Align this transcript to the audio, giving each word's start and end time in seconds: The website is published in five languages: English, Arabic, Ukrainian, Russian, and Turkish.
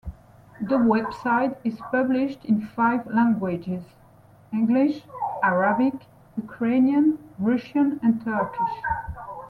The 0.61 0.79
website 0.79 1.57
is 1.63 1.77
published 1.91 2.43
in 2.45 2.59
five 2.75 3.05
languages: 3.05 3.83
English, 4.51 5.03
Arabic, 5.43 5.93
Ukrainian, 6.37 7.19
Russian, 7.37 7.99
and 8.01 8.19
Turkish. 8.25 8.81